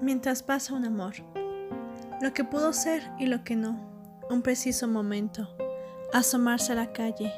Mientras 0.00 0.42
pasa 0.42 0.74
un 0.74 0.84
amor. 0.84 1.14
Lo 2.20 2.34
que 2.34 2.44
pudo 2.44 2.72
ser 2.72 3.10
y 3.18 3.26
lo 3.26 3.44
que 3.44 3.56
no. 3.56 3.78
Un 4.28 4.42
preciso 4.42 4.88
momento. 4.88 5.48
Asomarse 6.12 6.72
a 6.72 6.74
la 6.76 6.92
calle. 6.92 7.32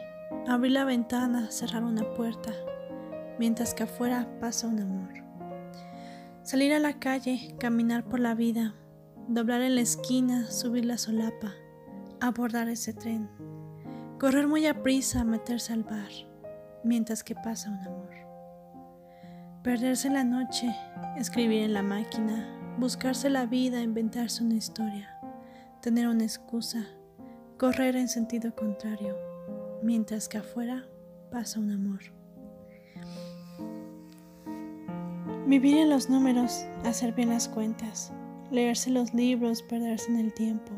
Abrir 0.48 0.72
la 0.72 0.84
ventana, 0.84 1.50
cerrar 1.50 1.84
una 1.84 2.02
puerta. 2.14 2.52
Mientras 3.38 3.74
que 3.74 3.84
afuera 3.84 4.28
pasa 4.40 4.66
un 4.66 4.80
amor. 4.80 5.08
Salir 6.42 6.72
a 6.72 6.80
la 6.80 6.98
calle, 6.98 7.54
caminar 7.60 8.04
por 8.04 8.18
la 8.18 8.34
vida. 8.34 8.74
Doblar 9.28 9.62
en 9.62 9.76
la 9.76 9.82
esquina, 9.82 10.50
subir 10.50 10.84
la 10.84 10.98
solapa. 10.98 11.54
Abordar 12.20 12.68
ese 12.68 12.92
tren. 12.92 13.30
Correr 14.18 14.48
muy 14.48 14.66
a 14.66 14.82
prisa, 14.82 15.22
meterse 15.22 15.72
al 15.72 15.84
bar. 15.84 16.10
Mientras 16.82 17.22
que 17.22 17.36
pasa 17.36 17.70
un 17.70 17.78
amor. 17.86 18.07
Perderse 19.62 20.08
la 20.08 20.22
noche, 20.22 20.72
escribir 21.16 21.62
en 21.64 21.72
la 21.72 21.82
máquina, 21.82 22.46
buscarse 22.78 23.28
la 23.28 23.44
vida, 23.44 23.82
inventarse 23.82 24.44
una 24.44 24.54
historia, 24.54 25.18
tener 25.82 26.06
una 26.06 26.22
excusa, 26.22 26.86
correr 27.58 27.96
en 27.96 28.08
sentido 28.08 28.54
contrario, 28.54 29.16
mientras 29.82 30.28
que 30.28 30.38
afuera 30.38 30.86
pasa 31.32 31.58
un 31.58 31.72
amor. 31.72 31.98
Vivir 35.48 35.78
en 35.78 35.90
los 35.90 36.08
números, 36.08 36.64
hacer 36.84 37.12
bien 37.12 37.30
las 37.30 37.48
cuentas, 37.48 38.12
leerse 38.52 38.90
los 38.90 39.12
libros, 39.12 39.62
perderse 39.62 40.08
en 40.08 40.20
el 40.20 40.32
tiempo, 40.34 40.70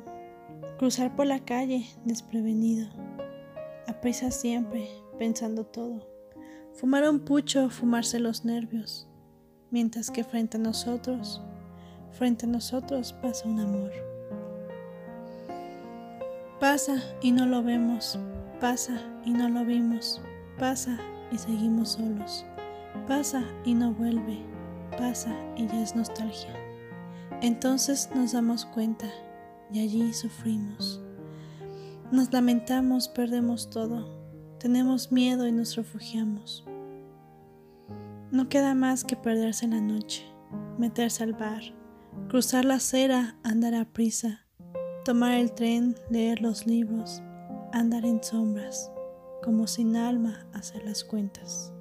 cruzar 0.79 1.15
por 1.15 1.27
la 1.27 1.41
calle 1.41 1.87
desprevenido, 2.07 2.89
a 3.87 4.31
siempre, 4.31 4.89
pensando 5.19 5.67
todo 5.67 6.10
Fumar 6.73 7.09
un 7.09 7.21
pucho, 7.21 7.69
fumarse 7.69 8.19
los 8.21 8.45
nervios, 8.45 9.07
mientras 9.71 10.11
que 10.11 10.25
frente 10.25 10.57
a 10.57 10.61
nosotros, 10.61 11.43
frente 12.13 12.47
a 12.47 12.49
nosotros 12.49 13.13
pasa 13.13 13.49
un 13.49 13.61
amor. 13.61 13.91
Pasa 16.59 17.03
y 17.21 17.33
no 17.33 17.47
lo 17.47 17.63
vemos, 17.63 18.19
pasa 18.61 18.99
y 19.25 19.33
no 19.33 19.49
lo 19.49 19.65
vimos, 19.65 20.23
pasa 20.59 20.99
y 21.33 21.39
seguimos 21.39 21.91
solos, 21.91 22.47
pasa 23.07 23.45
y 23.65 23.75
no 23.75 23.93
vuelve, 23.93 24.39
pasa 24.97 25.35
y 25.57 25.67
ya 25.67 25.83
es 25.83 25.95
nostalgia. 25.97 26.55
Entonces 27.43 28.09
nos 28.15 28.33
damos 28.33 28.65
cuenta 28.65 29.07
y 29.73 29.81
allí 29.81 30.13
sufrimos. 30.13 31.03
Nos 32.11 32.33
lamentamos, 32.33 33.09
perdemos 33.09 33.71
todo 33.71 34.20
tenemos 34.61 35.11
miedo 35.11 35.49
y 35.49 35.53
nos 35.53 35.75
refugiamos. 35.75 36.65
No 38.31 38.49
queda 38.49 38.75
más 38.75 39.05
que 39.05 39.17
perderse 39.17 39.65
en 39.65 39.71
la 39.73 39.81
noche, 39.81 40.23
meterse 40.79 41.25
al 41.25 41.33
bar, 41.33 41.63
cruzar 42.29 42.67
la 42.67 42.75
acera, 42.75 43.37
andar 43.43 43.75
a 43.75 43.87
prisa, 43.87 44.47
tomar 45.05 45.33
el 45.33 45.53
tren, 45.53 45.97
leer 46.11 46.43
los 46.43 46.67
libros, 46.67 47.23
andar 47.73 48.05
en 48.05 48.23
sombras, 48.23 48.93
como 49.43 49.67
sin 49.67 49.97
alma 49.97 50.47
hacer 50.53 50.85
las 50.85 51.05
cuentas. 51.05 51.73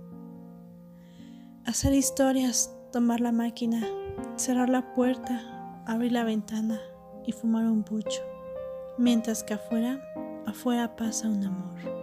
Hacer 1.66 1.94
historias, 1.94 2.74
tomar 2.94 3.20
la 3.20 3.34
máquina, 3.34 3.86
cerrar 4.38 4.70
la 4.70 4.94
puerta, 4.94 5.84
abrir 5.86 6.14
la 6.14 6.24
ventana 6.24 6.80
y 7.26 7.34
fumar 7.34 7.66
un 7.66 7.84
pucho, 7.84 8.22
mientras 8.98 9.44
que 9.44 9.56
afuera, 9.56 10.02
afuera 10.48 10.96
pasa 10.96 11.28
un 11.28 11.44
amor. 11.44 11.99